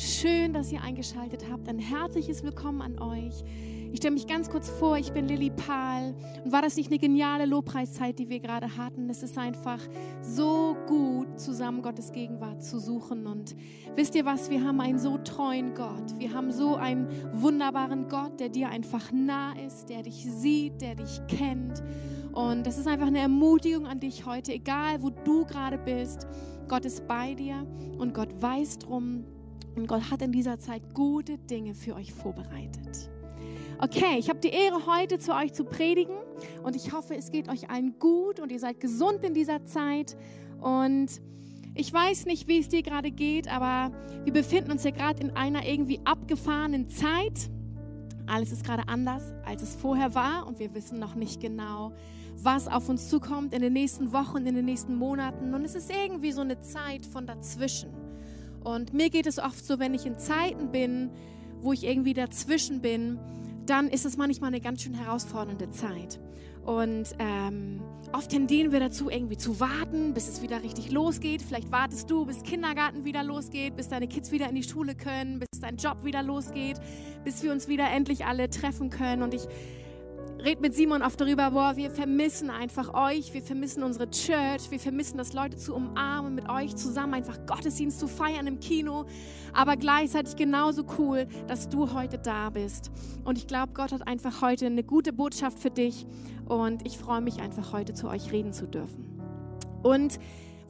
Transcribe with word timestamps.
schön, 0.00 0.54
dass 0.54 0.72
ihr 0.72 0.82
eingeschaltet 0.82 1.44
habt. 1.50 1.68
Ein 1.68 1.78
herzliches 1.78 2.42
Willkommen 2.42 2.80
an 2.80 2.98
euch. 3.00 3.44
Ich 3.92 3.98
stelle 3.98 4.14
mich 4.14 4.26
ganz 4.26 4.48
kurz 4.48 4.70
vor, 4.70 4.96
ich 4.96 5.12
bin 5.12 5.28
Lilly 5.28 5.50
Pahl. 5.50 6.14
Und 6.42 6.52
war 6.52 6.62
das 6.62 6.76
nicht 6.76 6.90
eine 6.90 6.98
geniale 6.98 7.44
Lobpreiszeit, 7.44 8.18
die 8.18 8.28
wir 8.28 8.40
gerade 8.40 8.76
hatten? 8.78 9.10
Es 9.10 9.22
ist 9.22 9.36
einfach 9.36 9.80
so 10.22 10.76
gut, 10.86 11.38
zusammen 11.38 11.82
Gottes 11.82 12.12
Gegenwart 12.12 12.62
zu 12.62 12.78
suchen. 12.78 13.26
Und 13.26 13.54
wisst 13.94 14.14
ihr 14.14 14.24
was? 14.24 14.48
Wir 14.48 14.64
haben 14.64 14.80
einen 14.80 14.98
so 14.98 15.18
treuen 15.18 15.74
Gott. 15.74 16.18
Wir 16.18 16.32
haben 16.32 16.50
so 16.50 16.76
einen 16.76 17.08
wunderbaren 17.32 18.08
Gott, 18.08 18.40
der 18.40 18.48
dir 18.48 18.70
einfach 18.70 19.12
nah 19.12 19.52
ist, 19.66 19.90
der 19.90 20.02
dich 20.02 20.24
sieht, 20.24 20.80
der 20.80 20.94
dich 20.94 21.20
kennt. 21.28 21.82
Und 22.32 22.66
das 22.66 22.78
ist 22.78 22.86
einfach 22.86 23.08
eine 23.08 23.18
Ermutigung 23.18 23.86
an 23.86 24.00
dich 24.00 24.24
heute, 24.24 24.52
egal 24.52 25.02
wo 25.02 25.10
du 25.10 25.44
gerade 25.44 25.76
bist. 25.76 26.26
Gott 26.68 26.84
ist 26.84 27.06
bei 27.06 27.34
dir 27.34 27.66
und 27.98 28.14
Gott 28.14 28.40
weiß 28.40 28.78
drum. 28.78 29.24
Und 29.80 29.86
Gott 29.86 30.10
hat 30.10 30.20
in 30.20 30.30
dieser 30.30 30.58
Zeit 30.58 30.94
gute 30.94 31.38
Dinge 31.38 31.74
für 31.74 31.94
euch 31.94 32.12
vorbereitet. 32.12 33.10
Okay, 33.78 34.18
ich 34.18 34.28
habe 34.28 34.38
die 34.38 34.50
Ehre, 34.50 34.84
heute 34.84 35.18
zu 35.18 35.34
euch 35.34 35.54
zu 35.54 35.64
predigen 35.64 36.14
und 36.62 36.76
ich 36.76 36.92
hoffe, 36.92 37.16
es 37.16 37.30
geht 37.30 37.48
euch 37.48 37.70
allen 37.70 37.98
gut 37.98 38.40
und 38.40 38.52
ihr 38.52 38.58
seid 38.58 38.78
gesund 38.78 39.24
in 39.24 39.32
dieser 39.32 39.64
Zeit. 39.64 40.18
Und 40.60 41.08
ich 41.74 41.90
weiß 41.90 42.26
nicht, 42.26 42.46
wie 42.46 42.58
es 42.58 42.68
dir 42.68 42.82
gerade 42.82 43.10
geht, 43.10 43.48
aber 43.48 43.90
wir 44.24 44.34
befinden 44.34 44.70
uns 44.72 44.84
ja 44.84 44.90
gerade 44.90 45.22
in 45.22 45.30
einer 45.30 45.66
irgendwie 45.66 46.00
abgefahrenen 46.04 46.90
Zeit. 46.90 47.50
Alles 48.26 48.52
ist 48.52 48.64
gerade 48.64 48.86
anders, 48.86 49.32
als 49.46 49.62
es 49.62 49.74
vorher 49.74 50.14
war 50.14 50.46
und 50.46 50.58
wir 50.58 50.74
wissen 50.74 50.98
noch 50.98 51.14
nicht 51.14 51.40
genau, 51.40 51.94
was 52.36 52.68
auf 52.68 52.90
uns 52.90 53.08
zukommt 53.08 53.54
in 53.54 53.62
den 53.62 53.72
nächsten 53.72 54.12
Wochen, 54.12 54.44
in 54.44 54.56
den 54.56 54.66
nächsten 54.66 54.94
Monaten. 54.94 55.54
Und 55.54 55.64
es 55.64 55.74
ist 55.74 55.90
irgendwie 55.90 56.32
so 56.32 56.42
eine 56.42 56.60
Zeit 56.60 57.06
von 57.06 57.26
dazwischen. 57.26 57.99
Und 58.62 58.92
mir 58.92 59.10
geht 59.10 59.26
es 59.26 59.38
oft 59.38 59.64
so, 59.64 59.78
wenn 59.78 59.94
ich 59.94 60.06
in 60.06 60.18
Zeiten 60.18 60.70
bin, 60.70 61.10
wo 61.60 61.72
ich 61.72 61.84
irgendwie 61.84 62.14
dazwischen 62.14 62.80
bin, 62.80 63.18
dann 63.66 63.88
ist 63.88 64.04
es 64.04 64.16
manchmal 64.16 64.48
eine 64.48 64.60
ganz 64.60 64.82
schön 64.82 64.94
herausfordernde 64.94 65.70
Zeit. 65.70 66.20
Und 66.64 67.14
ähm, 67.18 67.80
oft 68.12 68.30
tendieren 68.30 68.70
wir 68.70 68.80
dazu, 68.80 69.08
irgendwie 69.08 69.36
zu 69.36 69.60
warten, 69.60 70.12
bis 70.12 70.28
es 70.28 70.42
wieder 70.42 70.62
richtig 70.62 70.90
losgeht. 70.90 71.42
Vielleicht 71.42 71.72
wartest 71.72 72.10
du, 72.10 72.26
bis 72.26 72.42
Kindergarten 72.42 73.04
wieder 73.04 73.22
losgeht, 73.22 73.76
bis 73.76 73.88
deine 73.88 74.08
Kids 74.08 74.30
wieder 74.30 74.48
in 74.48 74.54
die 74.54 74.62
Schule 74.62 74.94
können, 74.94 75.38
bis 75.38 75.60
dein 75.60 75.76
Job 75.76 76.04
wieder 76.04 76.22
losgeht, 76.22 76.78
bis 77.24 77.42
wir 77.42 77.52
uns 77.52 77.66
wieder 77.66 77.90
endlich 77.90 78.26
alle 78.26 78.50
treffen 78.50 78.90
können. 78.90 79.22
Und 79.22 79.32
ich 79.32 79.46
red 80.44 80.60
mit 80.60 80.74
Simon 80.74 81.02
oft 81.02 81.20
darüber, 81.20 81.50
boah, 81.50 81.76
wir 81.76 81.90
vermissen 81.90 82.50
einfach 82.50 82.94
euch, 82.94 83.32
wir 83.34 83.42
vermissen 83.42 83.82
unsere 83.82 84.10
Church, 84.10 84.70
wir 84.70 84.80
vermissen 84.80 85.18
das 85.18 85.32
Leute 85.32 85.56
zu 85.56 85.74
umarmen, 85.74 86.34
mit 86.34 86.48
euch 86.48 86.76
zusammen 86.76 87.14
einfach 87.14 87.44
Gottesdienst 87.46 88.00
zu 88.00 88.08
feiern 88.08 88.46
im 88.46 88.60
Kino, 88.60 89.04
aber 89.52 89.76
gleichzeitig 89.76 90.36
genauso 90.36 90.84
cool, 90.98 91.26
dass 91.46 91.68
du 91.68 91.92
heute 91.92 92.18
da 92.18 92.50
bist. 92.50 92.90
Und 93.24 93.38
ich 93.38 93.46
glaube, 93.46 93.72
Gott 93.74 93.92
hat 93.92 94.06
einfach 94.06 94.40
heute 94.42 94.66
eine 94.66 94.82
gute 94.82 95.12
Botschaft 95.12 95.58
für 95.58 95.70
dich 95.70 96.06
und 96.46 96.86
ich 96.86 96.98
freue 96.98 97.20
mich 97.20 97.40
einfach 97.40 97.72
heute 97.72 97.92
zu 97.92 98.08
euch 98.08 98.32
reden 98.32 98.52
zu 98.52 98.66
dürfen. 98.66 99.20
Und 99.82 100.18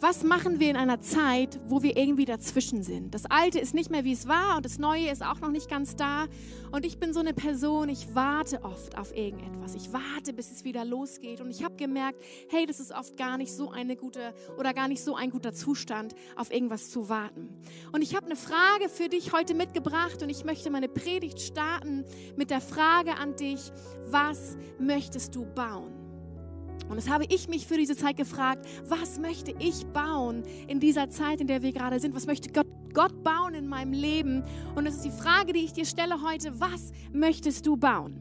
was 0.00 0.24
machen 0.24 0.60
wir 0.60 0.70
in 0.70 0.76
einer 0.76 1.00
Zeit, 1.00 1.60
wo 1.66 1.82
wir 1.82 1.96
irgendwie 1.96 2.24
dazwischen 2.24 2.82
sind? 2.82 3.14
Das 3.14 3.26
Alte 3.26 3.58
ist 3.58 3.74
nicht 3.74 3.90
mehr, 3.90 4.04
wie 4.04 4.12
es 4.12 4.26
war 4.26 4.56
und 4.56 4.64
das 4.64 4.78
Neue 4.78 5.10
ist 5.10 5.22
auch 5.22 5.40
noch 5.40 5.50
nicht 5.50 5.68
ganz 5.68 5.94
da. 5.94 6.26
Und 6.72 6.86
ich 6.86 6.98
bin 6.98 7.12
so 7.12 7.20
eine 7.20 7.34
Person, 7.34 7.88
ich 7.88 8.14
warte 8.14 8.64
oft 8.64 8.96
auf 8.96 9.14
irgendetwas. 9.14 9.74
Ich 9.74 9.92
warte, 9.92 10.32
bis 10.32 10.50
es 10.50 10.64
wieder 10.64 10.84
losgeht. 10.84 11.40
Und 11.40 11.50
ich 11.50 11.64
habe 11.64 11.76
gemerkt, 11.76 12.22
hey, 12.48 12.64
das 12.64 12.80
ist 12.80 12.92
oft 12.92 13.16
gar 13.16 13.36
nicht 13.36 13.52
so 13.52 13.70
eine 13.70 13.96
gute 13.96 14.32
oder 14.58 14.72
gar 14.72 14.88
nicht 14.88 15.04
so 15.04 15.16
ein 15.16 15.30
guter 15.30 15.52
Zustand, 15.52 16.14
auf 16.36 16.50
irgendwas 16.50 16.90
zu 16.90 17.08
warten. 17.08 17.60
Und 17.92 18.02
ich 18.02 18.16
habe 18.16 18.26
eine 18.26 18.36
Frage 18.36 18.88
für 18.88 19.08
dich 19.08 19.32
heute 19.32 19.54
mitgebracht 19.54 20.22
und 20.22 20.30
ich 20.30 20.44
möchte 20.44 20.70
meine 20.70 20.88
Predigt 20.88 21.40
starten 21.40 22.04
mit 22.36 22.50
der 22.50 22.60
Frage 22.60 23.16
an 23.16 23.36
dich, 23.36 23.70
was 24.06 24.56
möchtest 24.78 25.34
du 25.34 25.44
bauen? 25.44 25.99
Und 26.90 26.96
das 26.96 27.08
habe 27.08 27.24
ich 27.28 27.48
mich 27.48 27.68
für 27.68 27.76
diese 27.76 27.96
Zeit 27.96 28.16
gefragt, 28.16 28.66
was 28.84 29.20
möchte 29.20 29.54
ich 29.60 29.86
bauen 29.86 30.42
in 30.66 30.80
dieser 30.80 31.08
Zeit, 31.08 31.40
in 31.40 31.46
der 31.46 31.62
wir 31.62 31.72
gerade 31.72 32.00
sind? 32.00 32.16
Was 32.16 32.26
möchte 32.26 32.50
Gott, 32.50 32.66
Gott 32.92 33.22
bauen 33.22 33.54
in 33.54 33.68
meinem 33.68 33.92
Leben? 33.92 34.42
Und 34.74 34.86
das 34.86 34.96
ist 34.96 35.04
die 35.04 35.12
Frage, 35.12 35.52
die 35.52 35.60
ich 35.60 35.72
dir 35.72 35.86
stelle 35.86 36.20
heute, 36.20 36.58
was 36.58 36.90
möchtest 37.12 37.64
du 37.64 37.76
bauen? 37.76 38.18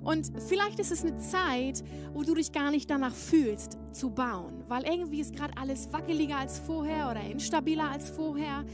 Und 0.00 0.32
vielleicht 0.48 0.80
ist 0.80 0.90
es 0.90 1.04
eine 1.04 1.16
Zeit, 1.18 1.84
wo 2.12 2.24
du 2.24 2.34
dich 2.34 2.50
gar 2.50 2.72
nicht 2.72 2.90
danach 2.90 3.14
fühlst 3.14 3.78
zu 3.92 4.10
bauen, 4.10 4.64
weil 4.66 4.82
irgendwie 4.82 5.20
ist 5.20 5.36
gerade 5.36 5.56
alles 5.56 5.92
wackeliger 5.92 6.38
als 6.38 6.58
vorher 6.58 7.08
oder 7.08 7.22
instabiler 7.22 7.88
als 7.88 8.10
vorher. 8.10 8.64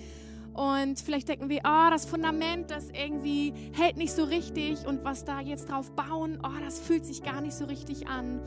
Und 0.59 0.99
vielleicht 0.99 1.29
denken 1.29 1.49
wir, 1.49 1.61
oh, 1.65 1.89
das 1.89 2.05
Fundament, 2.05 2.73
das 2.73 2.91
irgendwie 2.91 3.55
hält 3.75 3.97
nicht 3.97 4.13
so 4.13 4.25
richtig 4.25 4.85
und 4.89 5.05
was 5.05 5.25
da 5.25 5.41
jetzt 5.41 5.71
drauf 5.71 5.93
bauen, 5.93 6.41
oh, 6.43 6.61
das 6.65 6.81
fühlt 6.81 7.07
sich 7.07 7.23
gar 7.23 7.41
nicht 7.41 7.55
so 7.55 7.67
richtig 7.67 8.09
an. 8.09 8.41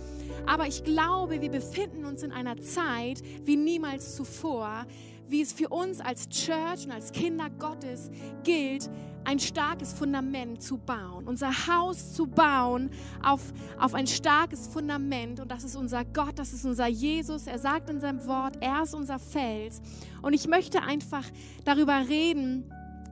Aber 0.46 0.68
ich 0.68 0.84
glaube, 0.84 1.40
wir 1.40 1.50
befinden 1.50 2.04
uns 2.04 2.22
in 2.22 2.34
einer 2.34 2.58
Zeit 2.58 3.22
wie 3.46 3.56
niemals 3.56 4.18
zuvor, 4.18 4.86
wie 5.32 5.42
es 5.42 5.54
für 5.54 5.70
uns 5.70 6.02
als 6.02 6.28
Church 6.30 6.86
und 6.86 6.92
als 6.92 7.12
Kinder 7.12 7.50
Gottes 7.50 8.12
gilt, 8.44 8.90
ein 9.24 9.40
starkes 9.40 9.94
Fundament 9.94 10.62
zu 10.62 10.78
bauen, 10.78 11.28
unser 11.28 11.68
Haus 11.68 12.14
zu 12.14 12.28
bauen 12.28 12.90
auf, 13.24 13.54
auf 13.80 13.94
ein 13.94 14.08
starkes 14.08 14.68
Fundament. 14.68 15.40
Und 15.40 15.50
das 15.50 15.64
ist 15.64 15.76
unser 15.76 16.04
Gott, 16.04 16.38
das 16.38 16.54
ist 16.54 16.66
unser 16.66 16.88
Jesus. 16.88 17.48
Er 17.48 17.60
sagt 17.60 17.90
in 17.90 18.02
seinem 18.02 18.26
Wort, 18.26 18.58
er 18.62 18.84
ist 18.84 18.94
unser 18.94 19.20
Fels. 19.20 19.82
Und 20.22 20.34
ich 20.34 20.48
möchte 20.48 20.82
einfach 20.82 21.24
darüber 21.64 22.10
reden, 22.10 22.72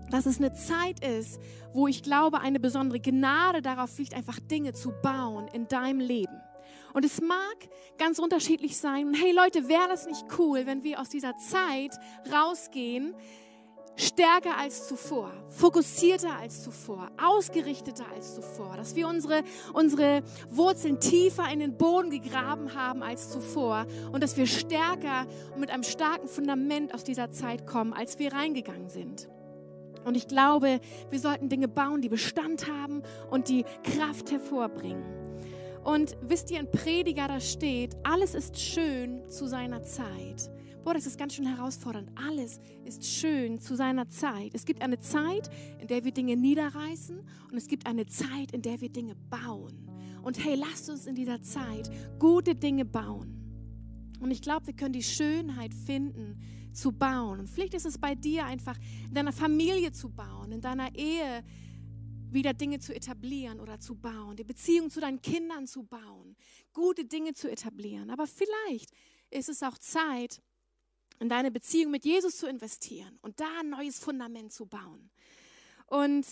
dass 0.09 0.25
es 0.25 0.39
eine 0.39 0.53
Zeit 0.53 1.05
ist, 1.05 1.39
wo 1.73 1.87
ich 1.87 2.01
glaube, 2.01 2.41
eine 2.41 2.59
besondere 2.59 2.99
Gnade 2.99 3.61
darauf 3.61 3.97
liegt, 3.97 4.15
einfach 4.15 4.39
Dinge 4.39 4.73
zu 4.73 4.91
bauen 5.03 5.47
in 5.53 5.67
deinem 5.67 5.99
Leben. 5.99 6.35
Und 6.93 7.05
es 7.05 7.21
mag 7.21 7.57
ganz 7.97 8.19
unterschiedlich 8.19 8.77
sein. 8.77 9.13
Hey 9.13 9.31
Leute, 9.31 9.67
wäre 9.67 9.87
das 9.87 10.05
nicht 10.05 10.25
cool, 10.37 10.65
wenn 10.65 10.83
wir 10.83 10.99
aus 10.99 11.09
dieser 11.09 11.37
Zeit 11.37 11.91
rausgehen, 12.31 13.15
stärker 13.99 14.57
als 14.57 14.87
zuvor, 14.87 15.31
fokussierter 15.49 16.37
als 16.37 16.63
zuvor, 16.63 17.11
ausgerichteter 17.21 18.05
als 18.13 18.35
zuvor, 18.35 18.77
dass 18.77 18.95
wir 18.95 19.07
unsere, 19.07 19.43
unsere 19.73 20.23
Wurzeln 20.49 20.99
tiefer 20.99 21.51
in 21.51 21.59
den 21.59 21.77
Boden 21.77 22.09
gegraben 22.09 22.73
haben 22.73 23.03
als 23.03 23.29
zuvor 23.29 23.85
und 24.11 24.23
dass 24.23 24.37
wir 24.37 24.47
stärker 24.47 25.27
und 25.53 25.59
mit 25.59 25.69
einem 25.69 25.83
starken 25.83 26.29
Fundament 26.29 26.93
aus 26.93 27.03
dieser 27.03 27.31
Zeit 27.31 27.67
kommen, 27.67 27.91
als 27.91 28.19
wir 28.19 28.31
reingegangen 28.31 28.89
sind. 28.89 29.29
Und 30.05 30.15
ich 30.15 30.27
glaube, 30.27 30.79
wir 31.09 31.19
sollten 31.19 31.49
Dinge 31.49 31.67
bauen, 31.67 32.01
die 32.01 32.09
Bestand 32.09 32.71
haben 32.71 33.03
und 33.29 33.49
die 33.49 33.65
Kraft 33.83 34.31
hervorbringen. 34.31 35.18
Und 35.83 36.17
wisst 36.21 36.51
ihr, 36.51 36.59
ein 36.59 36.71
Prediger 36.71 37.27
da 37.27 37.39
steht, 37.39 37.95
alles 38.03 38.35
ist 38.35 38.59
schön 38.59 39.29
zu 39.29 39.47
seiner 39.47 39.83
Zeit. 39.83 40.51
Boah, 40.83 40.93
das 40.93 41.05
ist 41.05 41.17
ganz 41.17 41.35
schön 41.35 41.45
herausfordernd. 41.45 42.09
Alles 42.15 42.59
ist 42.85 43.05
schön 43.05 43.59
zu 43.59 43.75
seiner 43.75 44.09
Zeit. 44.09 44.51
Es 44.53 44.65
gibt 44.65 44.81
eine 44.81 44.99
Zeit, 44.99 45.49
in 45.79 45.87
der 45.87 46.03
wir 46.03 46.11
Dinge 46.11 46.35
niederreißen 46.35 47.19
und 47.51 47.57
es 47.57 47.67
gibt 47.67 47.85
eine 47.85 48.05
Zeit, 48.05 48.51
in 48.53 48.61
der 48.61 48.81
wir 48.81 48.89
Dinge 48.89 49.15
bauen. 49.15 49.89
Und 50.23 50.43
hey, 50.43 50.55
lasst 50.55 50.89
uns 50.89 51.05
in 51.05 51.15
dieser 51.15 51.41
Zeit 51.41 51.89
gute 52.17 52.55
Dinge 52.55 52.85
bauen. 52.85 53.35
Und 54.19 54.31
ich 54.31 54.41
glaube, 54.41 54.67
wir 54.67 54.73
können 54.73 54.93
die 54.93 55.03
Schönheit 55.03 55.73
finden, 55.73 56.39
zu 56.73 56.91
bauen. 56.91 57.39
Und 57.39 57.49
vielleicht 57.49 57.73
ist 57.73 57.85
es 57.85 57.97
bei 57.97 58.15
dir 58.15 58.45
einfach, 58.45 58.77
in 59.07 59.13
deiner 59.13 59.31
Familie 59.31 59.91
zu 59.91 60.09
bauen, 60.09 60.51
in 60.51 60.61
deiner 60.61 60.93
Ehe 60.95 61.43
wieder 62.33 62.53
Dinge 62.53 62.79
zu 62.79 62.93
etablieren 62.93 63.59
oder 63.59 63.79
zu 63.79 63.95
bauen, 63.95 64.35
die 64.35 64.43
Beziehung 64.43 64.89
zu 64.89 64.99
deinen 64.99 65.21
Kindern 65.21 65.67
zu 65.67 65.83
bauen, 65.83 66.35
gute 66.73 67.05
Dinge 67.05 67.33
zu 67.33 67.49
etablieren. 67.49 68.09
Aber 68.09 68.27
vielleicht 68.27 68.91
ist 69.29 69.49
es 69.49 69.63
auch 69.63 69.77
Zeit, 69.77 70.41
in 71.19 71.29
deine 71.29 71.51
Beziehung 71.51 71.91
mit 71.91 72.05
Jesus 72.05 72.37
zu 72.37 72.47
investieren 72.47 73.19
und 73.21 73.39
da 73.39 73.59
ein 73.59 73.69
neues 73.69 73.99
Fundament 73.99 74.53
zu 74.53 74.65
bauen. 74.65 75.09
Und 75.85 76.25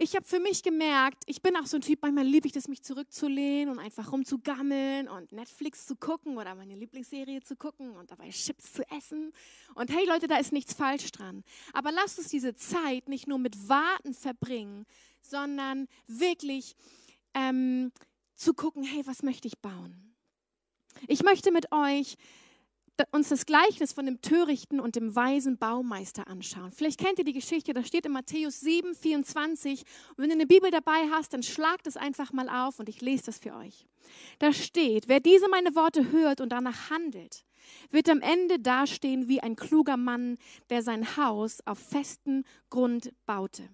ich 0.00 0.14
habe 0.14 0.24
für 0.24 0.38
mich 0.38 0.62
gemerkt, 0.62 1.24
ich 1.26 1.42
bin 1.42 1.56
auch 1.56 1.66
so 1.66 1.76
ein 1.76 1.80
Typ, 1.80 2.00
manchmal 2.02 2.24
liebe 2.24 2.46
ich 2.46 2.52
das, 2.52 2.68
mich 2.68 2.82
zurückzulehnen 2.82 3.68
und 3.68 3.80
einfach 3.80 4.12
rumzugammeln 4.12 5.08
und 5.08 5.32
Netflix 5.32 5.86
zu 5.86 5.96
gucken 5.96 6.38
oder 6.38 6.54
meine 6.54 6.76
Lieblingsserie 6.76 7.42
zu 7.42 7.56
gucken 7.56 7.90
und 7.96 8.12
dabei 8.12 8.28
Chips 8.30 8.72
zu 8.72 8.88
essen. 8.92 9.32
Und 9.74 9.90
hey 9.90 10.06
Leute, 10.06 10.28
da 10.28 10.36
ist 10.36 10.52
nichts 10.52 10.72
falsch 10.72 11.10
dran. 11.10 11.42
Aber 11.72 11.90
lasst 11.90 12.18
uns 12.18 12.28
diese 12.28 12.54
Zeit 12.54 13.08
nicht 13.08 13.26
nur 13.26 13.38
mit 13.38 13.68
Warten 13.68 14.14
verbringen, 14.14 14.86
sondern 15.20 15.88
wirklich 16.06 16.76
ähm, 17.34 17.90
zu 18.36 18.54
gucken, 18.54 18.84
hey, 18.84 19.04
was 19.04 19.24
möchte 19.24 19.48
ich 19.48 19.58
bauen? 19.58 20.14
Ich 21.08 21.24
möchte 21.24 21.50
mit 21.50 21.72
euch 21.72 22.16
uns 23.12 23.28
das 23.28 23.46
Gleichnis 23.46 23.92
von 23.92 24.06
dem 24.06 24.20
törichten 24.20 24.80
und 24.80 24.96
dem 24.96 25.14
weisen 25.14 25.58
Baumeister 25.58 26.28
anschauen. 26.28 26.72
Vielleicht 26.72 26.98
kennt 26.98 27.18
ihr 27.18 27.24
die 27.24 27.32
Geschichte, 27.32 27.72
das 27.72 27.86
steht 27.86 28.06
in 28.06 28.12
Matthäus 28.12 28.60
7, 28.60 28.94
24. 28.94 29.84
Und 30.10 30.18
wenn 30.18 30.28
du 30.28 30.34
eine 30.34 30.46
Bibel 30.46 30.70
dabei 30.70 31.08
hast, 31.12 31.32
dann 31.32 31.42
schlagt 31.42 31.86
es 31.86 31.96
einfach 31.96 32.32
mal 32.32 32.48
auf 32.48 32.78
und 32.78 32.88
ich 32.88 33.00
lese 33.00 33.26
das 33.26 33.38
für 33.38 33.54
euch. 33.54 33.86
Da 34.38 34.52
steht, 34.52 35.08
wer 35.08 35.20
diese 35.20 35.48
meine 35.48 35.74
Worte 35.74 36.10
hört 36.12 36.40
und 36.40 36.50
danach 36.50 36.90
handelt, 36.90 37.44
wird 37.90 38.08
am 38.08 38.20
Ende 38.20 38.58
dastehen 38.58 39.28
wie 39.28 39.40
ein 39.40 39.56
kluger 39.56 39.96
Mann, 39.96 40.38
der 40.70 40.82
sein 40.82 41.16
Haus 41.16 41.60
auf 41.66 41.78
festen 41.78 42.44
Grund 42.70 43.12
baute. 43.26 43.68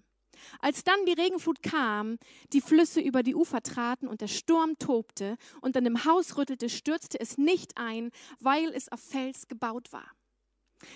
Als 0.59 0.83
dann 0.83 1.05
die 1.05 1.13
Regenflut 1.13 1.61
kam, 1.61 2.17
die 2.53 2.61
Flüsse 2.61 3.01
über 3.01 3.23
die 3.23 3.35
Ufer 3.35 3.61
traten 3.61 4.07
und 4.07 4.21
der 4.21 4.27
Sturm 4.27 4.77
tobte 4.77 5.37
und 5.61 5.75
an 5.77 5.83
dem 5.83 6.05
Haus 6.05 6.37
rüttelte, 6.37 6.69
stürzte 6.69 7.19
es 7.19 7.37
nicht 7.37 7.77
ein, 7.77 8.11
weil 8.39 8.69
es 8.73 8.91
auf 8.91 8.99
Fels 8.99 9.47
gebaut 9.47 9.91
war. 9.91 10.09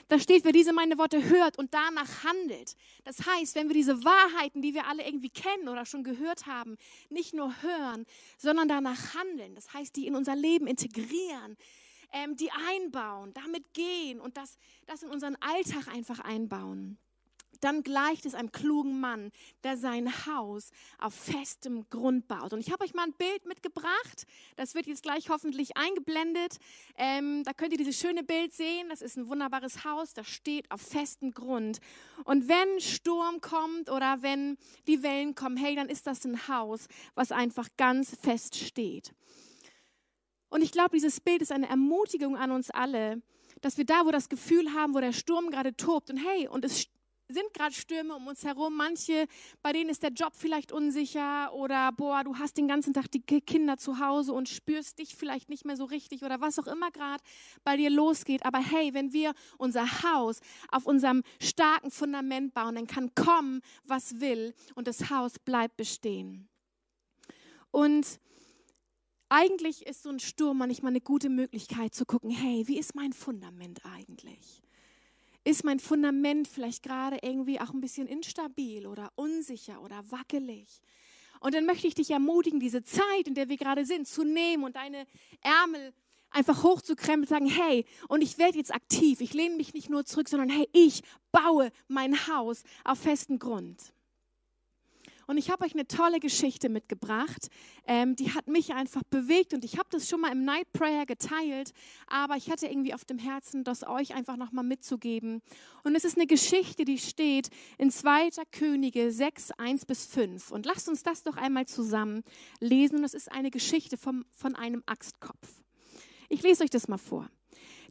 Da 0.07 0.19
steht, 0.19 0.43
wer 0.43 0.51
diese 0.51 0.73
meine 0.73 0.97
Worte 0.97 1.29
hört 1.29 1.57
und 1.57 1.73
danach 1.73 2.23
handelt. 2.23 2.75
Das 3.03 3.25
heißt, 3.25 3.55
wenn 3.55 3.67
wir 3.67 3.73
diese 3.73 4.03
Wahrheiten, 4.03 4.61
die 4.61 4.73
wir 4.73 4.87
alle 4.87 5.05
irgendwie 5.05 5.29
kennen 5.29 5.67
oder 5.67 5.85
schon 5.85 6.03
gehört 6.03 6.45
haben, 6.45 6.77
nicht 7.09 7.33
nur 7.33 7.61
hören, 7.61 8.05
sondern 8.37 8.67
danach 8.67 9.15
handeln. 9.15 9.55
Das 9.55 9.73
heißt, 9.73 9.95
die 9.95 10.07
in 10.07 10.15
unser 10.15 10.35
Leben 10.35 10.67
integrieren, 10.67 11.57
ähm, 12.11 12.35
die 12.35 12.51
einbauen, 12.51 13.33
damit 13.33 13.73
gehen 13.73 14.19
und 14.19 14.37
das, 14.37 14.57
das 14.85 15.03
in 15.03 15.09
unseren 15.09 15.35
Alltag 15.37 15.87
einfach 15.87 16.19
einbauen 16.19 16.97
dann 17.61 17.83
gleicht 17.83 18.25
es 18.25 18.33
einem 18.33 18.51
klugen 18.51 18.99
Mann, 18.99 19.31
der 19.63 19.77
sein 19.77 20.25
Haus 20.25 20.71
auf 20.97 21.13
festem 21.13 21.89
Grund 21.89 22.27
baut. 22.27 22.53
Und 22.53 22.59
ich 22.59 22.71
habe 22.71 22.83
euch 22.83 22.93
mal 22.93 23.03
ein 23.03 23.13
Bild 23.13 23.45
mitgebracht. 23.45 24.25
Das 24.55 24.75
wird 24.75 24.87
jetzt 24.87 25.03
gleich 25.03 25.29
hoffentlich 25.29 25.77
eingeblendet. 25.77 26.57
Ähm, 26.97 27.43
da 27.43 27.53
könnt 27.53 27.71
ihr 27.71 27.77
dieses 27.77 27.99
schöne 27.99 28.23
Bild 28.23 28.53
sehen. 28.53 28.89
Das 28.89 29.01
ist 29.01 29.17
ein 29.17 29.27
wunderbares 29.27 29.83
Haus, 29.83 30.13
das 30.13 30.27
steht 30.27 30.69
auf 30.71 30.81
festem 30.81 31.31
Grund. 31.31 31.79
Und 32.25 32.47
wenn 32.47 32.79
Sturm 32.79 33.41
kommt 33.41 33.89
oder 33.89 34.21
wenn 34.21 34.57
die 34.87 35.03
Wellen 35.03 35.35
kommen, 35.35 35.57
hey, 35.57 35.75
dann 35.75 35.89
ist 35.89 36.07
das 36.07 36.25
ein 36.25 36.47
Haus, 36.47 36.87
was 37.15 37.31
einfach 37.31 37.67
ganz 37.77 38.15
fest 38.21 38.55
steht. 38.55 39.13
Und 40.49 40.63
ich 40.63 40.71
glaube, 40.71 40.91
dieses 40.95 41.21
Bild 41.21 41.41
ist 41.41 41.51
eine 41.51 41.69
Ermutigung 41.69 42.35
an 42.35 42.51
uns 42.51 42.71
alle, 42.71 43.21
dass 43.61 43.77
wir 43.77 43.85
da, 43.85 44.05
wo 44.05 44.11
das 44.11 44.29
Gefühl 44.29 44.73
haben, 44.73 44.93
wo 44.93 44.99
der 44.99 45.13
Sturm 45.13 45.49
gerade 45.49 45.75
tobt 45.75 46.09
und 46.09 46.17
hey, 46.17 46.47
und 46.47 46.65
es 46.65 46.87
sind 47.29 47.53
gerade 47.53 47.73
Stürme 47.73 48.15
um 48.15 48.27
uns 48.27 48.43
herum. 48.43 48.75
Manche, 48.75 49.27
bei 49.61 49.71
denen 49.71 49.89
ist 49.89 50.03
der 50.03 50.11
Job 50.11 50.33
vielleicht 50.35 50.71
unsicher 50.71 51.53
oder 51.53 51.91
boah, 51.91 52.23
du 52.23 52.37
hast 52.37 52.57
den 52.57 52.67
ganzen 52.67 52.93
Tag 52.93 53.11
die 53.11 53.21
Kinder 53.21 53.77
zu 53.77 53.99
Hause 53.99 54.33
und 54.33 54.49
spürst 54.49 54.99
dich 54.99 55.15
vielleicht 55.15 55.49
nicht 55.49 55.65
mehr 55.65 55.77
so 55.77 55.85
richtig 55.85 56.23
oder 56.23 56.41
was 56.41 56.57
auch 56.59 56.67
immer 56.67 56.91
gerade 56.91 57.23
bei 57.63 57.77
dir 57.77 57.89
losgeht. 57.89 58.45
Aber 58.45 58.59
hey, 58.59 58.93
wenn 58.93 59.13
wir 59.13 59.33
unser 59.57 60.03
Haus 60.03 60.39
auf 60.71 60.85
unserem 60.85 61.23
starken 61.39 61.91
Fundament 61.91 62.53
bauen, 62.53 62.75
dann 62.75 62.87
kann 62.87 63.13
kommen, 63.13 63.61
was 63.83 64.19
will 64.19 64.53
und 64.75 64.87
das 64.87 65.09
Haus 65.09 65.37
bleibt 65.39 65.77
bestehen. 65.77 66.49
Und 67.71 68.19
eigentlich 69.29 69.85
ist 69.85 70.01
so 70.01 70.09
ein 70.09 70.19
Sturm 70.19 70.57
manchmal 70.57 70.91
eine 70.91 71.01
gute 71.01 71.29
Möglichkeit 71.29 71.93
zu 71.93 72.05
gucken, 72.05 72.31
hey, 72.31 72.67
wie 72.67 72.79
ist 72.79 72.95
mein 72.95 73.13
Fundament 73.13 73.85
eigentlich? 73.85 74.63
Ist 75.49 75.63
mein 75.63 75.79
Fundament 75.79 76.47
vielleicht 76.47 76.83
gerade 76.83 77.17
irgendwie 77.23 77.59
auch 77.59 77.73
ein 77.73 77.81
bisschen 77.81 78.05
instabil 78.05 78.85
oder 78.85 79.11
unsicher 79.15 79.81
oder 79.81 79.99
wackelig? 80.11 80.83
Und 81.39 81.55
dann 81.55 81.65
möchte 81.65 81.87
ich 81.87 81.95
dich 81.95 82.11
ermutigen, 82.11 82.59
diese 82.59 82.83
Zeit, 82.83 83.25
in 83.25 83.33
der 83.33 83.49
wir 83.49 83.57
gerade 83.57 83.83
sind, 83.83 84.07
zu 84.07 84.23
nehmen 84.23 84.63
und 84.63 84.75
deine 84.75 85.07
Ärmel 85.41 85.91
einfach 86.29 86.61
hochzukrempeln 86.61 87.21
und 87.21 87.29
sagen, 87.29 87.47
hey, 87.47 87.87
und 88.09 88.21
ich 88.21 88.37
werde 88.37 88.59
jetzt 88.59 88.71
aktiv. 88.71 89.21
Ich 89.21 89.33
lehne 89.33 89.55
mich 89.55 89.73
nicht 89.73 89.89
nur 89.89 90.05
zurück, 90.05 90.29
sondern 90.29 90.49
hey, 90.49 90.69
ich 90.71 91.01
baue 91.31 91.71
mein 91.87 92.27
Haus 92.27 92.61
auf 92.83 92.99
festen 92.99 93.39
Grund. 93.39 93.91
Und 95.29 95.37
ich 95.37 95.51
habe 95.51 95.63
euch 95.63 95.75
eine 95.75 95.85
tolle 95.85 96.19
Geschichte 96.19 96.69
mitgebracht. 96.69 97.49
Ähm, 97.85 98.15
die 98.15 98.33
hat 98.33 98.47
mich 98.47 98.73
einfach 98.73 99.03
bewegt 99.03 99.53
und 99.53 99.63
ich 99.63 99.77
habe 99.77 99.87
das 99.91 100.09
schon 100.09 100.21
mal 100.21 100.31
im 100.31 100.43
Night 100.43 100.73
Prayer 100.73 101.05
geteilt, 101.05 101.71
aber 102.07 102.35
ich 102.35 102.49
hatte 102.49 102.65
irgendwie 102.65 102.95
auf 102.95 103.05
dem 103.05 103.19
Herzen, 103.19 103.63
das 103.63 103.87
euch 103.87 104.15
einfach 104.15 104.37
nochmal 104.37 104.63
mitzugeben. 104.63 105.43
Und 105.83 105.93
es 105.93 106.03
ist 106.03 106.17
eine 106.17 106.25
Geschichte, 106.25 106.83
die 106.83 106.97
steht 106.97 107.49
in 107.77 107.91
2. 107.91 108.29
Könige 108.51 109.11
6, 109.11 109.51
1 109.51 109.85
bis 109.85 110.07
5. 110.07 110.49
Und 110.49 110.65
lasst 110.65 110.89
uns 110.89 111.03
das 111.03 111.21
doch 111.21 111.37
einmal 111.37 111.67
zusammen 111.67 112.23
lesen. 112.59 112.97
Und 112.97 113.03
es 113.03 113.13
ist 113.13 113.31
eine 113.31 113.51
Geschichte 113.51 113.97
vom, 113.97 114.25
von 114.31 114.55
einem 114.55 114.81
Axtkopf. 114.87 115.61
Ich 116.29 116.41
lese 116.41 116.63
euch 116.63 116.71
das 116.71 116.87
mal 116.87 116.97
vor. 116.97 117.29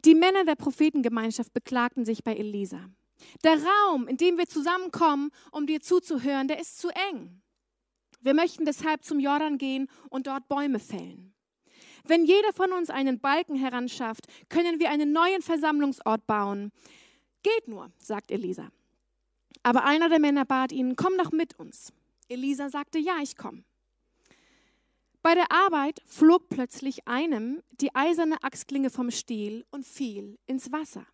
Die 0.04 0.16
Männer 0.16 0.44
der 0.44 0.56
Prophetengemeinschaft 0.56 1.54
beklagten 1.54 2.04
sich 2.04 2.24
bei 2.24 2.34
Elisa. 2.34 2.90
Der 3.44 3.58
Raum, 3.62 4.08
in 4.08 4.16
dem 4.16 4.38
wir 4.38 4.46
zusammenkommen, 4.46 5.30
um 5.52 5.66
dir 5.66 5.80
zuzuhören, 5.80 6.48
der 6.48 6.60
ist 6.60 6.78
zu 6.78 6.88
eng. 7.10 7.42
Wir 8.20 8.34
möchten 8.34 8.64
deshalb 8.64 9.04
zum 9.04 9.20
Jordan 9.20 9.58
gehen 9.58 9.88
und 10.10 10.26
dort 10.26 10.48
Bäume 10.48 10.78
fällen. 10.78 11.34
Wenn 12.04 12.24
jeder 12.24 12.52
von 12.52 12.72
uns 12.72 12.90
einen 12.90 13.20
Balken 13.20 13.54
heranschafft, 13.54 14.26
können 14.48 14.80
wir 14.80 14.90
einen 14.90 15.12
neuen 15.12 15.42
Versammlungsort 15.42 16.26
bauen. 16.26 16.72
Geht 17.42 17.68
nur, 17.68 17.92
sagt 17.98 18.30
Elisa. 18.30 18.70
Aber 19.62 19.84
einer 19.84 20.08
der 20.08 20.18
Männer 20.18 20.44
bat 20.44 20.72
ihn, 20.72 20.96
komm 20.96 21.18
doch 21.18 21.32
mit 21.32 21.58
uns. 21.58 21.92
Elisa 22.28 22.70
sagte, 22.70 22.98
ja, 22.98 23.18
ich 23.22 23.36
komme. 23.36 23.64
Bei 25.22 25.34
der 25.34 25.50
Arbeit 25.52 26.00
flog 26.06 26.48
plötzlich 26.48 27.06
einem 27.06 27.62
die 27.72 27.94
eiserne 27.94 28.42
Axtklinge 28.42 28.90
vom 28.90 29.10
Stiel 29.10 29.66
und 29.70 29.86
fiel 29.86 30.38
ins 30.46 30.72
Wasser. 30.72 31.06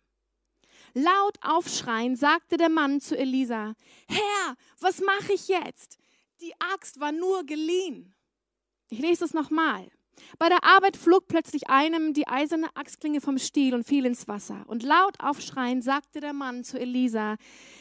Laut 0.97 1.37
aufschreien 1.41 2.15
sagte 2.15 2.55
der 2.55 2.69
Mann 2.69 3.01
zu 3.01 3.17
Elisa, 3.17 3.73
Herr, 4.07 4.55
was 4.79 5.01
mache 5.01 5.33
ich 5.33 5.49
jetzt? 5.49 5.97
Die 6.39 6.53
Axt 6.73 7.01
war 7.01 7.11
nur 7.11 7.45
geliehen. 7.45 8.15
Ich 8.89 8.99
lese 8.99 9.25
es 9.25 9.33
nochmal. 9.33 9.91
Bei 10.39 10.47
der 10.47 10.63
Arbeit 10.63 10.95
flog 10.95 11.27
plötzlich 11.27 11.69
einem 11.69 12.13
die 12.13 12.29
eiserne 12.29 12.69
Axtklinge 12.75 13.19
vom 13.19 13.37
Stiel 13.37 13.75
und 13.75 13.85
fiel 13.85 14.05
ins 14.05 14.29
Wasser. 14.29 14.63
Und 14.67 14.83
laut 14.83 15.19
aufschreien 15.19 15.81
sagte 15.81 16.21
der 16.21 16.31
Mann 16.31 16.63
zu 16.63 16.79
Elisa, 16.79 17.35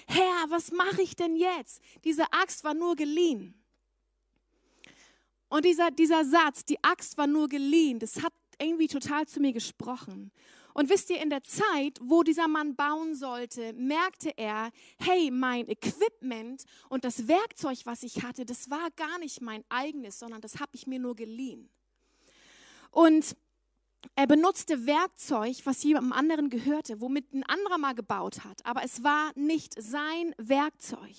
Herr, 0.08 0.46
was 0.49 0.72
mache 0.72 1.02
ich 1.02 1.14
denn 1.14 1.37
jetzt? 1.37 1.81
Diese 2.02 2.25
Axt 2.32 2.64
war 2.64 2.75
nur 2.75 2.96
geliehen. 2.96 3.55
Und 5.49 5.64
dieser, 5.64 5.93
dieser 5.93 6.25
Satz, 6.25 6.64
die 6.64 6.82
Axt 6.82 7.16
war 7.16 7.28
nur 7.28 7.49
geliehen, 7.49 8.00
das 8.00 8.20
hat 8.25 8.32
irgendwie 8.61 8.88
total 8.88 9.28
zu 9.28 9.38
mir 9.38 9.52
gesprochen. 9.52 10.32
Und 10.75 10.91
wisst 10.91 11.09
ihr, 11.11 11.23
in 11.23 11.31
der 11.31 11.44
Zeit, 11.44 12.00
wo 12.03 12.25
dieser 12.25 12.49
Mann 12.49 12.75
bauen 12.75 13.15
sollte, 13.15 13.73
merkte 13.75 14.37
er, 14.37 14.71
hey, 14.99 15.31
mein 15.31 15.69
Equipment 15.69 16.65
und 16.88 17.05
das 17.05 17.29
Werkzeug, 17.29 17.79
was 17.85 18.03
ich 18.03 18.25
hatte, 18.25 18.44
das 18.44 18.71
war 18.71 18.91
gar 18.97 19.19
nicht 19.21 19.41
mein 19.41 19.65
eigenes, 19.69 20.19
sondern 20.19 20.41
das 20.41 20.59
habe 20.59 20.73
ich 20.75 20.88
mir 20.88 20.99
nur 20.99 21.15
geliehen. 21.15 21.71
Und 22.90 23.37
er 24.16 24.26
benutzte 24.26 24.85
Werkzeug, 24.85 25.57
was 25.64 25.83
jemandem 25.85 26.12
anderen 26.12 26.50
gehörte, 26.50 27.00
womit 27.00 27.33
ein 27.33 27.45
anderer 27.45 27.78
mal 27.78 27.95
gebaut 27.95 28.45
hat, 28.45 28.66
aber 28.66 28.83
es 28.85 29.04
war 29.04 29.31
nicht 29.37 29.81
sein 29.81 30.35
Werkzeug. 30.38 31.14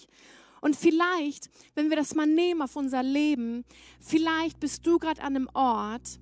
Und 0.59 0.75
vielleicht, 0.75 1.49
wenn 1.75 1.89
wir 1.89 1.95
das 1.95 2.13
mal 2.13 2.27
nehmen 2.27 2.61
auf 2.61 2.75
unser 2.75 3.03
Leben, 3.03 3.63
vielleicht 4.01 4.59
bist 4.59 4.85
du 4.85 4.99
gerade 4.99 5.21
an 5.21 5.35
einem 5.35 5.49
Ort, 5.53 6.19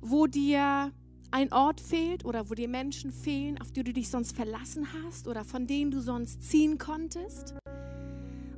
wo 0.00 0.26
dir 0.26 0.92
ein 1.34 1.52
Ort 1.52 1.80
fehlt 1.80 2.24
oder 2.24 2.48
wo 2.48 2.54
dir 2.54 2.68
Menschen 2.68 3.10
fehlen, 3.10 3.60
auf 3.60 3.72
die 3.72 3.82
du 3.82 3.92
dich 3.92 4.08
sonst 4.08 4.36
verlassen 4.36 4.86
hast 5.02 5.26
oder 5.26 5.42
von 5.42 5.66
denen 5.66 5.90
du 5.90 6.00
sonst 6.00 6.44
ziehen 6.44 6.78
konntest. 6.78 7.56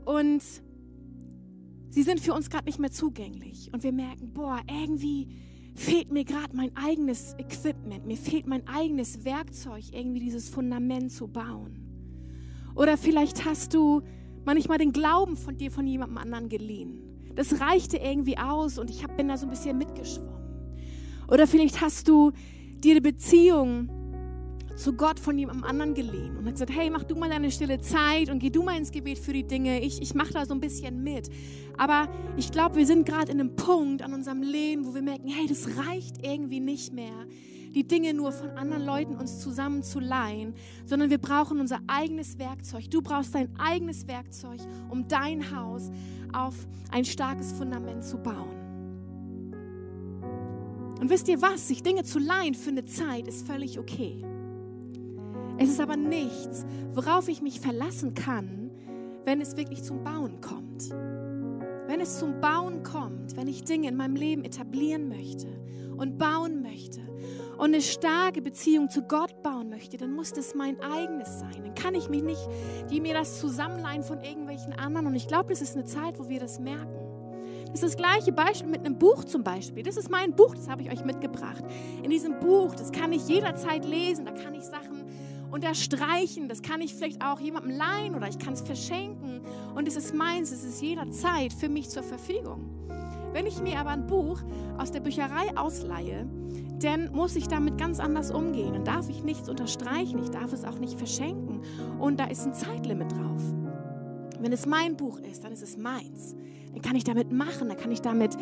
Und 0.04 0.42
sie 1.88 2.02
sind 2.02 2.20
für 2.20 2.34
uns 2.34 2.50
gerade 2.50 2.66
nicht 2.66 2.78
mehr 2.78 2.90
zugänglich. 2.90 3.70
Und 3.72 3.82
wir 3.82 3.92
merken, 3.92 4.34
boah, 4.34 4.60
irgendwie 4.68 5.28
fehlt 5.74 6.12
mir 6.12 6.24
gerade 6.24 6.54
mein 6.54 6.76
eigenes 6.76 7.34
Equipment, 7.38 8.04
mir 8.04 8.18
fehlt 8.18 8.46
mein 8.46 8.68
eigenes 8.68 9.24
Werkzeug, 9.24 9.84
irgendwie 9.92 10.20
dieses 10.20 10.50
Fundament 10.50 11.10
zu 11.10 11.28
bauen. 11.28 11.78
Oder 12.74 12.98
vielleicht 12.98 13.46
hast 13.46 13.72
du 13.72 14.02
manchmal 14.44 14.76
den 14.76 14.92
Glauben 14.92 15.38
von 15.38 15.56
dir 15.56 15.70
von 15.70 15.86
jemandem 15.86 16.18
anderen 16.18 16.50
geliehen. 16.50 17.32
Das 17.36 17.58
reichte 17.58 17.96
irgendwie 17.96 18.36
aus 18.36 18.76
und 18.76 18.90
ich 18.90 19.02
bin 19.16 19.28
da 19.28 19.38
so 19.38 19.46
ein 19.46 19.50
bisschen 19.50 19.78
mitgeschwommen. 19.78 20.36
Oder 21.26 21.46
vielleicht 21.46 21.80
hast 21.80 22.06
du 22.08 22.32
die 22.94 23.00
Beziehung 23.00 23.88
zu 24.76 24.92
Gott 24.92 25.18
von 25.18 25.38
jemandem 25.38 25.64
anderen 25.64 25.94
geliehen 25.94 26.36
und 26.36 26.44
hat 26.44 26.52
gesagt, 26.52 26.70
hey, 26.70 26.90
mach 26.90 27.04
du 27.04 27.16
mal 27.16 27.30
deine 27.30 27.50
stille 27.50 27.80
Zeit 27.80 28.28
und 28.28 28.38
geh 28.38 28.50
du 28.50 28.62
mal 28.62 28.76
ins 28.76 28.92
Gebet 28.92 29.18
für 29.18 29.32
die 29.32 29.46
Dinge. 29.46 29.80
Ich, 29.80 30.02
ich 30.02 30.14
mache 30.14 30.32
da 30.32 30.44
so 30.44 30.54
ein 30.54 30.60
bisschen 30.60 31.02
mit. 31.02 31.30
Aber 31.78 32.08
ich 32.36 32.52
glaube, 32.52 32.76
wir 32.76 32.86
sind 32.86 33.06
gerade 33.06 33.32
in 33.32 33.40
einem 33.40 33.56
Punkt 33.56 34.02
an 34.02 34.12
unserem 34.12 34.42
Leben, 34.42 34.86
wo 34.86 34.94
wir 34.94 35.02
merken, 35.02 35.28
hey, 35.28 35.46
das 35.46 35.66
reicht 35.78 36.24
irgendwie 36.24 36.60
nicht 36.60 36.92
mehr, 36.92 37.26
die 37.74 37.86
Dinge 37.86 38.14
nur 38.14 38.32
von 38.32 38.50
anderen 38.50 38.84
Leuten 38.84 39.16
uns 39.16 39.40
zusammen 39.40 39.82
zu 39.82 40.00
leihen, 40.00 40.54
sondern 40.86 41.10
wir 41.10 41.18
brauchen 41.18 41.60
unser 41.60 41.80
eigenes 41.86 42.38
Werkzeug. 42.38 42.90
Du 42.90 43.02
brauchst 43.02 43.34
dein 43.34 43.48
eigenes 43.58 44.06
Werkzeug, 44.06 44.60
um 44.88 45.08
dein 45.08 45.54
Haus 45.54 45.90
auf 46.32 46.54
ein 46.90 47.04
starkes 47.04 47.52
Fundament 47.52 48.04
zu 48.04 48.18
bauen. 48.18 48.55
Und 51.00 51.10
wisst 51.10 51.28
ihr 51.28 51.42
was? 51.42 51.68
Sich 51.68 51.82
Dinge 51.82 52.04
zu 52.04 52.18
leihen 52.18 52.54
für 52.54 52.70
eine 52.70 52.84
Zeit 52.84 53.28
ist 53.28 53.46
völlig 53.46 53.78
okay. 53.78 54.24
Es 55.58 55.70
ist 55.70 55.80
aber 55.80 55.96
nichts, 55.96 56.66
worauf 56.92 57.28
ich 57.28 57.42
mich 57.42 57.60
verlassen 57.60 58.14
kann, 58.14 58.70
wenn 59.24 59.40
es 59.40 59.56
wirklich 59.56 59.82
zum 59.82 60.04
Bauen 60.04 60.40
kommt. 60.40 60.90
Wenn 61.86 62.00
es 62.00 62.18
zum 62.18 62.40
Bauen 62.40 62.82
kommt, 62.82 63.36
wenn 63.36 63.48
ich 63.48 63.64
Dinge 63.64 63.88
in 63.88 63.96
meinem 63.96 64.16
Leben 64.16 64.44
etablieren 64.44 65.08
möchte 65.08 65.46
und 65.96 66.18
bauen 66.18 66.62
möchte 66.62 67.00
und 67.58 67.72
eine 67.72 67.80
starke 67.80 68.42
Beziehung 68.42 68.90
zu 68.90 69.02
Gott 69.02 69.42
bauen 69.42 69.70
möchte, 69.70 69.96
dann 69.96 70.14
muss 70.14 70.32
das 70.32 70.54
mein 70.54 70.80
eigenes 70.80 71.40
sein. 71.40 71.62
Dann 71.62 71.74
kann 71.74 71.94
ich 71.94 72.08
mich 72.10 72.22
nicht, 72.22 72.46
die 72.90 73.00
mir 73.00 73.14
das 73.14 73.40
zusammenleihen 73.40 74.02
von 74.02 74.20
irgendwelchen 74.20 74.72
anderen. 74.74 75.06
Und 75.06 75.14
ich 75.14 75.28
glaube, 75.28 75.50
das 75.50 75.62
ist 75.62 75.74
eine 75.74 75.84
Zeit, 75.84 76.18
wo 76.18 76.28
wir 76.28 76.40
das 76.40 76.58
merken. 76.58 77.05
Das 77.76 77.82
ist 77.82 77.92
das 77.92 78.02
gleiche 78.02 78.32
Beispiel 78.32 78.70
mit 78.70 78.86
einem 78.86 78.96
Buch 78.96 79.24
zum 79.24 79.44
Beispiel. 79.44 79.82
Das 79.82 79.98
ist 79.98 80.10
mein 80.10 80.34
Buch, 80.34 80.54
das 80.54 80.66
habe 80.66 80.80
ich 80.80 80.90
euch 80.90 81.04
mitgebracht. 81.04 81.62
In 82.02 82.08
diesem 82.08 82.40
Buch, 82.40 82.74
das 82.74 82.90
kann 82.90 83.12
ich 83.12 83.28
jederzeit 83.28 83.84
lesen, 83.84 84.24
da 84.24 84.30
kann 84.30 84.54
ich 84.54 84.62
Sachen 84.62 85.04
unterstreichen, 85.50 86.48
das 86.48 86.62
kann 86.62 86.80
ich 86.80 86.94
vielleicht 86.94 87.22
auch 87.22 87.38
jemandem 87.38 87.76
leihen 87.76 88.14
oder 88.14 88.28
ich 88.28 88.38
kann 88.38 88.54
es 88.54 88.62
verschenken. 88.62 89.42
Und 89.74 89.86
es 89.86 89.96
ist 89.96 90.14
meins, 90.14 90.52
es 90.52 90.64
ist 90.64 90.80
jederzeit 90.80 91.52
für 91.52 91.68
mich 91.68 91.90
zur 91.90 92.02
Verfügung. 92.02 92.64
Wenn 93.34 93.44
ich 93.44 93.60
mir 93.60 93.78
aber 93.78 93.90
ein 93.90 94.06
Buch 94.06 94.40
aus 94.78 94.90
der 94.90 95.00
Bücherei 95.00 95.54
ausleihe, 95.54 96.26
dann 96.80 97.12
muss 97.12 97.36
ich 97.36 97.46
damit 97.46 97.76
ganz 97.76 98.00
anders 98.00 98.30
umgehen. 98.30 98.72
Dann 98.72 98.84
darf 98.84 99.10
ich 99.10 99.22
nichts 99.22 99.50
unterstreichen, 99.50 100.18
ich 100.22 100.30
darf 100.30 100.54
es 100.54 100.64
auch 100.64 100.78
nicht 100.78 100.96
verschenken. 100.96 101.60
Und 102.00 102.20
da 102.20 102.24
ist 102.24 102.46
ein 102.46 102.54
Zeitlimit 102.54 103.12
drauf. 103.12 103.42
Wenn 104.40 104.52
es 104.52 104.64
mein 104.64 104.96
Buch 104.96 105.18
ist, 105.18 105.44
dann 105.44 105.52
ist 105.52 105.62
es 105.62 105.76
meins. 105.76 106.34
Dann 106.76 106.82
kann 106.82 106.94
ich 106.94 107.04
damit 107.04 107.32
machen, 107.32 107.70
dann 107.70 107.78
kann 107.78 107.90
ich 107.90 108.02
damit 108.02 108.36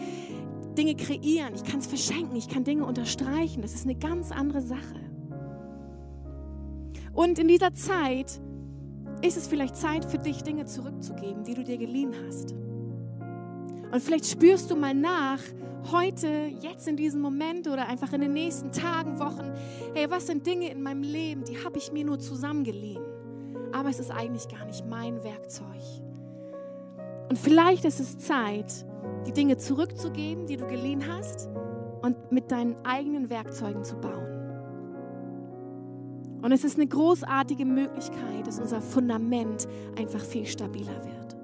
Dinge 0.77 0.97
kreieren, 0.97 1.55
ich 1.55 1.63
kann 1.63 1.79
es 1.79 1.87
verschenken, 1.87 2.35
ich 2.35 2.49
kann 2.49 2.65
Dinge 2.65 2.85
unterstreichen. 2.85 3.63
Das 3.63 3.75
ist 3.75 3.85
eine 3.85 3.95
ganz 3.95 4.33
andere 4.33 4.61
Sache. 4.61 5.01
Und 7.13 7.39
in 7.39 7.47
dieser 7.47 7.73
Zeit 7.75 8.41
ist 9.23 9.37
es 9.37 9.47
vielleicht 9.47 9.77
Zeit 9.77 10.05
für 10.05 10.19
dich, 10.19 10.43
Dinge 10.43 10.65
zurückzugeben, 10.65 11.45
die 11.45 11.55
du 11.55 11.63
dir 11.63 11.79
geliehen 11.79 12.13
hast. 12.27 12.57
Und 13.93 14.03
vielleicht 14.03 14.27
spürst 14.27 14.69
du 14.69 14.75
mal 14.75 14.95
nach, 14.95 15.39
heute, 15.93 16.51
jetzt 16.61 16.89
in 16.89 16.97
diesem 16.97 17.21
Moment 17.21 17.69
oder 17.69 17.87
einfach 17.87 18.13
in 18.13 18.23
den 18.23 18.33
nächsten 18.33 18.73
Tagen, 18.73 19.21
Wochen, 19.21 19.53
hey, 19.95 20.11
was 20.11 20.27
sind 20.27 20.45
Dinge 20.45 20.73
in 20.73 20.83
meinem 20.83 21.05
Leben, 21.05 21.45
die 21.45 21.63
habe 21.63 21.79
ich 21.79 21.93
mir 21.93 22.05
nur 22.05 22.19
zusammengeliehen. 22.19 23.05
Aber 23.71 23.91
es 23.91 24.01
ist 24.01 24.11
eigentlich 24.11 24.49
gar 24.49 24.65
nicht 24.65 24.85
mein 24.87 25.23
Werkzeug. 25.23 25.69
Und 27.35 27.41
vielleicht 27.41 27.85
ist 27.85 27.99
es 27.99 28.17
Zeit, 28.17 28.87
die 29.27 29.33
Dinge 29.33 29.57
zurückzugeben, 29.57 30.47
die 30.47 30.57
du 30.57 30.69
geliehen 30.69 31.03
hast, 31.09 31.49
und 32.01 32.31
mit 32.31 32.53
deinen 32.53 32.77
eigenen 32.85 33.29
Werkzeugen 33.29 33.83
zu 33.83 33.97
bauen. 33.97 34.29
Und 36.43 36.53
es 36.53 36.63
ist 36.63 36.77
eine 36.77 36.87
großartige 36.87 37.65
Möglichkeit, 37.65 38.47
dass 38.47 38.61
unser 38.61 38.81
Fundament 38.81 39.67
einfach 39.99 40.21
viel 40.21 40.47
stabiler 40.47 40.95
wird. 41.05 41.37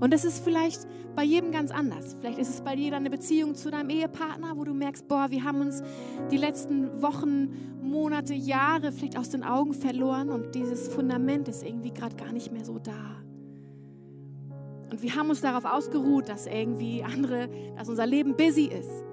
Und 0.00 0.12
das 0.12 0.24
ist 0.24 0.42
vielleicht 0.42 0.80
bei 1.14 1.22
jedem 1.22 1.52
ganz 1.52 1.70
anders. 1.70 2.16
Vielleicht 2.18 2.40
ist 2.40 2.50
es 2.50 2.60
bei 2.62 2.74
dir 2.74 2.96
eine 2.96 3.08
Beziehung 3.08 3.54
zu 3.54 3.70
deinem 3.70 3.90
Ehepartner, 3.90 4.56
wo 4.56 4.64
du 4.64 4.74
merkst, 4.74 5.06
boah, 5.06 5.30
wir 5.30 5.44
haben 5.44 5.60
uns 5.60 5.80
die 6.32 6.38
letzten 6.38 7.00
Wochen, 7.02 7.50
Monate, 7.80 8.34
Jahre 8.34 8.90
vielleicht 8.90 9.16
aus 9.16 9.30
den 9.30 9.44
Augen 9.44 9.74
verloren 9.74 10.28
und 10.28 10.56
dieses 10.56 10.88
Fundament 10.88 11.46
ist 11.46 11.62
irgendwie 11.62 11.92
gerade 11.92 12.16
gar 12.16 12.32
nicht 12.32 12.50
mehr 12.50 12.64
so 12.64 12.80
da. 12.80 13.25
Und 14.90 15.02
wir 15.02 15.14
haben 15.14 15.30
uns 15.30 15.40
darauf 15.40 15.64
ausgeruht, 15.64 16.28
dass 16.28 16.46
irgendwie 16.46 17.02
andere, 17.02 17.48
dass 17.76 17.88
unser 17.88 18.06
Leben 18.06 18.36
busy 18.36 18.66
ist. 18.66 19.04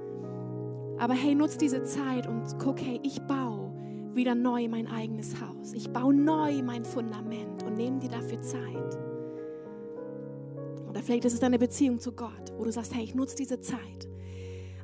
Aber 1.00 1.14
hey, 1.14 1.36
nutz 1.36 1.58
diese 1.58 1.84
Zeit 1.84 2.28
und 2.28 2.60
guck, 2.60 2.80
hey, 2.80 3.00
ich 3.04 3.20
baue 3.24 3.74
wieder 4.16 4.36
neu 4.36 4.68
mein 4.68 4.88
eigenes 4.88 5.36
Haus. 5.42 5.74
Ich 5.74 5.90
baue 5.90 6.14
neu 6.14 6.62
mein 6.62 6.86
Fundament 6.86 7.64
und 7.64 7.76
nehme 7.76 8.00
dir 8.00 8.10
dafür 8.10 8.42
Zeit. 8.42 8.98
Oder 10.88 11.02
vielleicht 11.02 11.26
ist 11.26 11.34
es 11.34 11.40
deine 11.40 11.58
Beziehung 11.58 12.00
zu 12.00 12.12
Gott, 12.12 12.54
wo 12.56 12.64
du 12.64 12.72
sagst, 12.72 12.94
hey, 12.94 13.04
ich 13.04 13.16
nutze 13.16 13.36
diese 13.36 13.60
Zeit. 13.60 14.08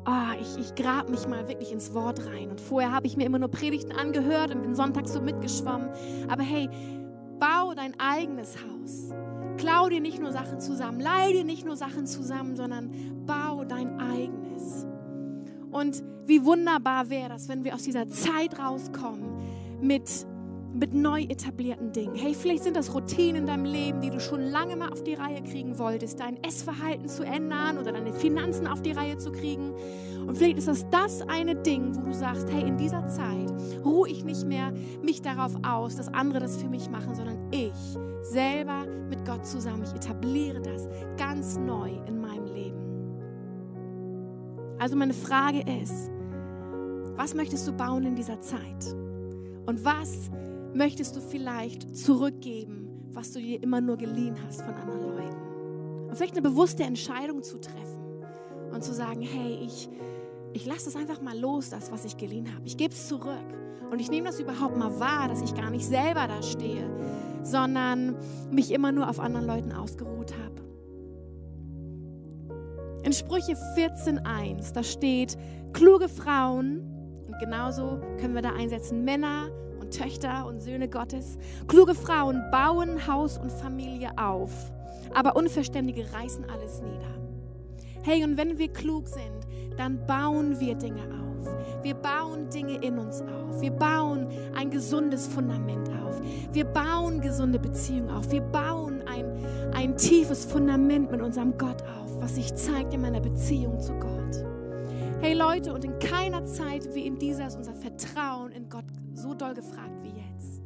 Oh, 0.08 0.42
ich, 0.42 0.58
ich 0.58 0.76
grab 0.76 1.10
mich 1.10 1.28
mal 1.28 1.48
wirklich 1.48 1.72
ins 1.72 1.94
Wort 1.94 2.26
rein. 2.26 2.50
Und 2.50 2.60
vorher 2.60 2.92
habe 2.92 3.06
ich 3.06 3.16
mir 3.16 3.26
immer 3.26 3.38
nur 3.38 3.50
Predigten 3.50 3.92
angehört 3.92 4.54
und 4.54 4.64
bin 4.64 4.74
sonntags 4.74 5.14
so 5.14 5.22
mitgeschwommen. 5.22 5.90
Aber 6.28 6.42
hey, 6.42 6.68
bau 7.40 7.74
dein 7.76 7.94
eigenes 8.00 8.58
Haus. 8.58 9.12
Klau 9.60 9.90
dir 9.90 10.00
nicht 10.00 10.22
nur 10.22 10.32
Sachen 10.32 10.62
zusammen, 10.62 11.02
leih 11.02 11.34
dir 11.34 11.44
nicht 11.44 11.66
nur 11.66 11.76
Sachen 11.76 12.08
zusammen, 12.08 12.56
sondern 12.56 13.26
bau 13.26 13.66
dein 13.66 14.00
eigenes. 14.00 14.86
Und 15.70 16.02
wie 16.26 16.46
wunderbar 16.46 17.10
wäre 17.10 17.28
das, 17.30 17.50
wenn 17.50 17.66
wir 17.66 17.76
aus 17.76 17.84
dieser 17.84 18.08
Zeit 18.08 18.58
rauskommen 18.58 19.38
mit 19.82 20.26
mit 20.72 20.94
neu 20.94 21.24
etablierten 21.24 21.92
Dingen. 21.92 22.16
Hey, 22.16 22.36
vielleicht 22.36 22.64
sind 22.64 22.76
das 22.76 22.94
Routinen 22.94 23.38
in 23.38 23.48
deinem 23.48 23.66
Leben, 23.66 24.02
die 24.02 24.12
du 24.12 24.20
schon 24.20 24.42
lange 24.42 24.76
mal 24.76 24.92
auf 24.92 25.04
die 25.04 25.16
Reihe 25.16 25.42
kriegen 25.42 25.80
wolltest, 25.80 26.20
dein 26.20 26.42
Essverhalten 26.44 27.08
zu 27.08 27.24
ändern 27.24 27.80
oder 27.80 27.92
deine 27.92 28.14
Finanzen 28.14 28.68
auf 28.68 28.82
die 28.82 28.92
Reihe 28.92 29.18
zu 29.18 29.32
kriegen. 29.32 29.74
Und 30.28 30.38
vielleicht 30.38 30.60
ist 30.60 30.68
das 30.68 30.88
das 30.92 31.22
eine 31.28 31.56
Ding, 31.56 31.96
wo 31.96 32.02
du 32.02 32.14
sagst, 32.14 32.48
hey, 32.52 32.68
in 32.68 32.78
dieser 32.78 33.08
Zeit 33.08 33.52
ruhe 33.84 34.10
ich 34.10 34.24
nicht 34.24 34.46
mehr 34.46 34.72
mich 35.02 35.24
darauf 35.24 35.54
aus, 35.68 35.96
dass 35.96 36.08
andere 36.14 36.40
das 36.40 36.58
für 36.58 36.70
mich 36.70 36.90
machen, 36.90 37.16
sondern 37.16 37.38
ich 37.52 37.74
selber 38.24 38.86
mit 39.10 39.26
Gott 39.26 39.46
zusammen, 39.46 39.84
ich 39.84 39.94
etabliere 39.94 40.62
das 40.62 40.88
ganz 41.18 41.58
neu 41.58 41.90
in 42.08 42.22
meinem 42.22 42.46
Leben. 42.46 42.80
Also 44.80 44.96
meine 44.96 45.14
Frage 45.14 45.60
ist, 45.82 46.12
was 47.16 47.34
möchtest 47.34 47.68
du 47.68 47.74
bauen 47.74 48.06
in 48.06 48.16
dieser 48.16 48.40
Zeit? 48.40 48.96
Und 49.66 49.84
was 49.84 50.30
möchtest 50.74 51.16
du 51.16 51.22
vielleicht 51.22 51.96
zurückgeben, 51.96 52.90
was 53.12 53.32
du 53.32 53.40
dir 53.40 53.62
immer 53.62 53.82
nur 53.82 53.98
geliehen 53.98 54.36
hast 54.46 54.62
von 54.62 54.74
anderen 54.74 55.02
Leuten. 55.02 56.08
Und 56.08 56.16
vielleicht 56.16 56.34
eine 56.34 56.42
bewusste 56.42 56.84
Entscheidung 56.84 57.44
zu 57.44 57.60
treffen 57.60 58.24
und 58.72 58.84
zu 58.84 58.94
sagen, 58.94 59.22
hey, 59.22 59.60
ich, 59.66 59.90
ich 60.54 60.66
lasse 60.66 60.90
es 60.90 60.96
einfach 60.96 61.22
mal 61.22 61.38
los, 61.38 61.70
das, 61.70 61.92
was 61.92 62.06
ich 62.06 62.18
geliehen 62.18 62.54
habe. 62.54 62.66
Ich 62.66 62.78
gebe 62.78 62.94
es 62.94 63.08
zurück. 63.08 63.38
Und 63.92 64.00
ich 64.00 64.10
nehme 64.10 64.28
das 64.28 64.40
überhaupt 64.40 64.78
mal 64.78 65.00
wahr, 65.00 65.28
dass 65.28 65.42
ich 65.42 65.56
gar 65.56 65.72
nicht 65.72 65.86
selber 65.86 66.28
da 66.28 66.44
stehe, 66.44 66.90
sondern 67.44 68.16
mich 68.52 68.72
immer 68.72 68.92
nur 68.92 69.10
auf 69.10 69.20
anderen 69.20 69.48
Leuten 69.48 69.72
ausgeruht 69.72 70.34
habe. 70.34 70.62
In 73.04 73.14
Sprüche 73.14 73.54
14.1, 73.76 74.74
da 74.74 74.84
steht, 74.84 75.38
kluge 75.74 76.08
Frauen, 76.08 76.82
und 77.26 77.40
genauso 77.40 78.00
können 78.20 78.36
wir 78.36 78.42
da 78.42 78.54
einsetzen, 78.54 79.04
Männer 79.04 79.50
Töchter 79.90 80.46
und 80.46 80.62
Söhne 80.62 80.88
Gottes. 80.88 81.38
Kluge 81.68 81.96
Frauen 81.96 82.44
bauen 82.52 83.08
Haus 83.08 83.38
und 83.38 83.52
Familie 83.52 84.12
auf, 84.18 84.72
aber 85.14 85.36
Unverständige 85.36 86.12
reißen 86.14 86.50
alles 86.50 86.82
nieder. 86.82 87.16
Hey, 88.04 88.24
und 88.24 88.38
wenn 88.38 88.58
wir 88.58 88.72
klug 88.72 89.08
sind, 89.08 89.39
dann 89.80 90.06
bauen 90.06 90.60
wir 90.60 90.76
Dinge 90.76 91.04
auf. 91.04 91.84
Wir 91.84 91.94
bauen 91.94 92.50
Dinge 92.50 92.84
in 92.84 93.00
uns 93.00 93.22
auf. 93.22 93.62
Wir 93.62 93.72
bauen 93.72 94.28
ein 94.54 94.70
gesundes 94.70 95.26
Fundament 95.26 95.90
auf. 96.04 96.20
Wir 96.52 96.66
bauen 96.66 97.22
gesunde 97.22 97.60
Beziehungen 97.60 98.10
auf. 98.10 98.30
Wir 98.30 98.42
bauen 98.42 99.02
ein, 99.08 99.26
ein 99.74 99.96
tiefes 99.96 100.44
Fundament 100.44 101.10
mit 101.10 101.22
unserem 101.22 101.58
Gott 101.58 101.82
auf, 101.84 102.20
was 102.20 102.36
sich 102.36 102.54
zeigt 102.56 102.94
in 102.94 103.02
meiner 103.02 103.22
Beziehung 103.22 103.80
zu 103.80 103.94
Gott. 103.94 104.46
Hey 105.22 105.34
Leute, 105.34 105.74
und 105.74 105.86
in 105.86 105.98
keiner 106.00 106.44
Zeit 106.44 106.94
wie 106.94 107.08
in 107.08 107.18
dieser 107.18 107.48
ist 107.48 107.56
unser 107.56 107.74
Vertrauen 107.74 108.52
in 108.52 108.68
Gott 108.68 108.86
so 109.14 109.34
doll 109.34 109.54
gefragt 109.54 110.04
wie 110.04 110.10
jetzt. 110.10 110.62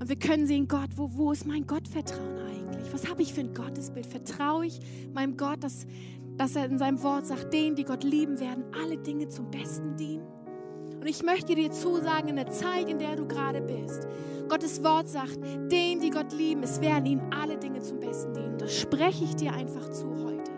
Und 0.00 0.08
wir 0.08 0.16
können 0.16 0.48
sehen, 0.48 0.66
Gott, 0.66 0.90
wo, 0.96 1.08
wo 1.12 1.30
ist 1.30 1.46
mein 1.46 1.64
Gottvertrauen 1.64 2.38
eigentlich? 2.38 2.92
Was 2.92 3.08
habe 3.08 3.22
ich 3.22 3.34
für 3.34 3.40
ein 3.40 3.54
Gottesbild? 3.54 4.06
Vertraue 4.06 4.66
ich 4.66 4.80
meinem 5.12 5.36
Gott, 5.36 5.62
dass, 5.62 5.86
dass 6.36 6.56
er 6.56 6.66
in 6.66 6.78
seinem 6.78 7.02
Wort 7.02 7.26
sagt, 7.26 7.52
denen, 7.52 7.76
die 7.76 7.84
Gott 7.84 8.04
lieben 8.04 8.40
werden, 8.40 8.64
alle 8.82 8.98
Dinge 8.98 9.28
zum 9.28 9.50
Besten 9.50 9.96
dienen? 9.96 10.26
Und 11.04 11.06
ich 11.06 11.22
möchte 11.22 11.54
dir 11.54 11.70
zusagen, 11.70 12.28
in 12.28 12.36
der 12.36 12.50
Zeit, 12.50 12.88
in 12.88 12.98
der 12.98 13.16
du 13.16 13.26
gerade 13.26 13.60
bist, 13.60 14.08
Gottes 14.48 14.82
Wort 14.82 15.08
sagt, 15.08 15.38
denen, 15.70 16.00
die 16.00 16.10
Gott 16.10 16.32
lieben, 16.32 16.62
es 16.62 16.80
werden 16.80 17.06
ihnen 17.06 17.32
alle 17.32 17.58
Dinge 17.58 17.80
zum 17.80 18.00
Besten 18.00 18.32
dienen. 18.34 18.58
Das 18.58 18.74
spreche 18.74 19.24
ich 19.24 19.36
dir 19.36 19.52
einfach 19.52 19.90
zu 19.90 20.06
heute. 20.24 20.50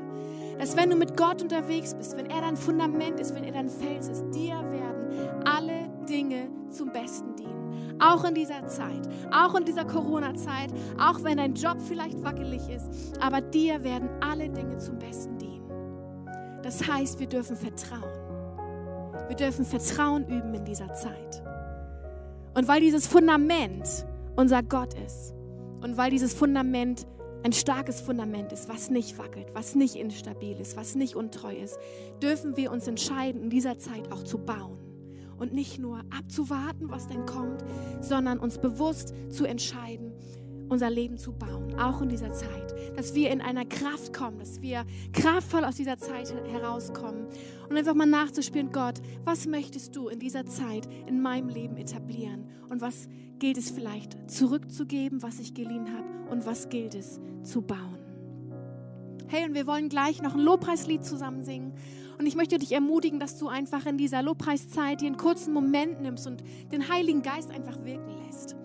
Dass 0.59 0.77
wenn 0.77 0.91
du 0.91 0.97
mit 0.97 1.17
Gott 1.17 1.43
unterwegs 1.43 1.95
bist, 1.95 2.17
wenn 2.17 2.27
er 2.27 2.41
dein 2.41 2.57
Fundament 2.57 3.21
ist, 3.21 3.35
wenn 3.35 3.45
er 3.45 3.53
dein 3.53 3.69
Fels 3.69 4.09
ist, 4.09 4.25
dir 4.35 4.55
werden 4.71 5.45
alle 5.45 5.89
Dinge 6.09 6.49
zum 6.71 6.93
Besten 6.93 7.35
dienen. 7.37 7.97
Auch 8.01 8.25
in 8.25 8.35
dieser 8.35 8.67
Zeit, 8.67 9.09
auch 9.33 9.55
in 9.55 9.65
dieser 9.65 9.85
Corona-Zeit, 9.85 10.73
auch 10.99 11.23
wenn 11.25 11.39
dein 11.39 11.55
Job 11.55 11.79
vielleicht 11.81 12.23
wackelig 12.23 12.69
ist, 12.69 12.89
aber 13.21 13.41
dir 13.41 13.83
werden 13.83 14.09
alle 14.21 14.49
Dinge 14.49 14.79
zum 14.79 14.99
Besten 14.99 15.39
dienen. 15.39 15.56
Das 16.63 16.87
heißt, 16.87 17.21
wir 17.21 17.27
dürfen 17.27 17.57
vertrauen. 17.57 18.27
Wir 19.29 19.37
dürfen 19.37 19.65
Vertrauen 19.65 20.27
üben 20.29 20.55
in 20.55 20.65
dieser 20.65 20.93
Zeit. 20.95 21.43
Und 22.55 22.69
weil 22.69 22.81
dieses 22.81 23.07
Fundament 23.07 24.07
unser 24.37 24.63
Gott 24.63 24.95
ist 24.95 25.35
und 25.83 25.97
weil 25.97 26.11
dieses 26.11 26.33
Fundament 26.35 27.07
ein 27.43 27.53
starkes 27.53 28.01
Fundament 28.01 28.53
ist, 28.53 28.69
was 28.69 28.91
nicht 28.91 29.19
wackelt, 29.19 29.55
was 29.55 29.75
nicht 29.75 29.97
instabil 29.97 30.59
ist, 30.59 30.77
was 30.77 30.95
nicht 30.95 31.17
untreu 31.17 31.55
ist, 31.55 31.79
dürfen 32.23 32.57
wir 32.57 32.73
uns 32.73 32.87
entscheiden, 32.89 33.43
in 33.43 33.51
dieser 33.51 33.79
Zeit 33.79 34.11
auch 34.11 34.25
zu 34.25 34.39
bauen 34.39 34.79
und 35.39 35.53
nicht 35.53 35.79
nur 35.79 36.01
abzuwarten, 36.17 36.91
was 36.91 37.09
denn 37.09 37.27
kommt, 37.27 37.63
sondern 38.01 38.39
uns 38.39 38.59
bewusst 38.59 39.15
zu 39.29 39.45
entscheiden, 39.45 40.13
unser 40.69 40.91
Leben 40.91 41.19
zu 41.19 41.33
bauen, 41.33 41.79
auch 41.79 42.03
in 42.03 42.09
dieser 42.09 42.33
Zeit. 42.33 42.75
Dass 42.97 43.15
wir 43.15 43.31
in 43.31 43.41
einer 43.41 43.65
Kraft 43.65 44.13
kommen, 44.13 44.39
dass 44.39 44.63
wir 44.63 44.85
kraftvoll 45.13 45.65
aus 45.65 45.77
dieser 45.77 45.99
Zeit 45.99 46.33
herauskommen 46.51 47.27
und 47.69 47.77
einfach 47.77 47.95
mal 47.95 48.07
nachzuspüren, 48.07 48.73
Gott, 48.73 49.01
was 49.25 49.47
möchtest 49.47 49.97
du 49.97 50.09
in 50.09 50.19
dieser 50.19 50.47
Zeit 50.47 50.89
in 51.07 51.21
meinem 51.21 51.49
Leben 51.49 51.77
etablieren 51.77 52.47
und 52.71 52.81
was 52.81 53.09
gilt 53.39 53.59
es 53.59 53.71
vielleicht 53.71 54.31
zurückzugeben, 54.31 55.23
was 55.23 55.41
ich 55.41 55.55
geliehen 55.55 55.93
habe 55.95 56.31
und 56.31 56.47
was 56.47 56.69
gilt 56.69 56.95
es 56.95 57.21
zu 57.43 57.63
bauen. 57.63 57.99
Hey, 59.29 59.45
und 59.45 59.55
wir 59.55 59.67
wollen 59.67 59.89
gleich 59.89 60.23
noch 60.23 60.35
ein 60.35 60.41
Lobpreislied 60.41 61.05
zusammen 61.05 61.43
singen. 61.43 61.73
Und 62.19 62.27
ich 62.27 62.37
möchte 62.37 62.59
dich 62.59 62.73
ermutigen, 62.73 63.21
dass 63.21 63.39
du 63.39 63.49
einfach 63.49 63.85
in 63.87 63.99
dieser 63.99 64.23
Lobpreiszeit 64.23 65.01
dir 65.01 65.07
einen 65.07 65.17
kurzen 65.17 65.53
Moment 65.53 66.01
nimmst 66.01 66.27
und 66.27 66.43
den 66.73 66.89
Heiligen 66.89 67.23
Geist 67.23 67.51
einfach 67.51 67.85
wirken 67.85 68.15
lässt. 68.25 68.56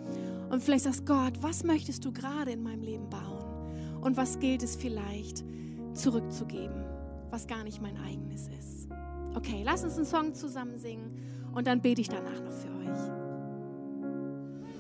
Und 0.52 0.62
vielleicht 0.62 0.84
sagst 0.84 1.06
Gott, 1.06 1.42
was 1.42 1.64
möchtest 1.64 2.04
du 2.04 2.12
gerade 2.12 2.52
in 2.52 2.62
meinem 2.62 2.82
Leben 2.82 3.10
bauen? 3.10 4.02
Und 4.02 4.18
was 4.18 4.38
gilt 4.38 4.64
es 4.64 4.76
vielleicht 4.76 5.46
zurückzugeben, 5.94 6.84
was 7.30 7.48
gar 7.48 7.64
nicht 7.64 7.82
mein 7.82 7.96
eigenes 8.06 8.50
ist? 8.60 8.90
Okay, 9.34 9.62
lass 9.64 9.86
uns 9.86 9.96
einen 9.96 10.06
Song 10.06 10.34
zusammen 10.34 10.78
singen 10.78 11.18
und 11.54 11.68
dann 11.68 11.82
bete 11.82 12.02
ich 12.02 12.10
danach 12.10 12.42
noch 12.42 12.52
für 12.52 12.68
euch. 12.68 13.00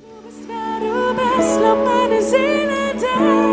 Du 0.02 0.28
bist, 0.28 0.48
wer 0.48 0.80
du 0.82 1.16
bist, 1.16 1.60
lob 1.62 1.86
meine 1.86 2.22
Seele 2.22 2.94
dir. 3.00 3.51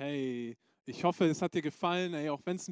Hey, 0.00 0.56
ich 0.86 1.02
hoffe, 1.04 1.24
es 1.26 1.42
hat 1.42 1.54
dir 1.54 1.62
gefallen, 1.62 2.14
ey, 2.14 2.30
auch 2.30 2.40
wenn 2.44 2.56
es 2.56 2.66